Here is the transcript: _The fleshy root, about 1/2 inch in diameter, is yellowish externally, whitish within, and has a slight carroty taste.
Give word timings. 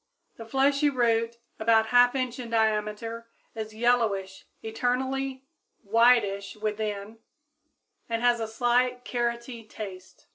_The 0.37 0.47
fleshy 0.47 0.89
root, 0.89 1.37
about 1.59 1.89
1/2 1.89 2.15
inch 2.15 2.39
in 2.39 2.49
diameter, 2.49 3.29
is 3.53 3.75
yellowish 3.75 4.47
externally, 4.63 5.45
whitish 5.83 6.55
within, 6.55 7.19
and 8.09 8.23
has 8.23 8.39
a 8.39 8.47
slight 8.47 9.05
carroty 9.05 9.63
taste. 9.69 10.25